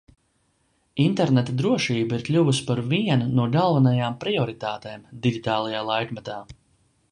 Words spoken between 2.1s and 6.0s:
ir kļuvusi par vienu no galvenajām prioritātēm digitālajā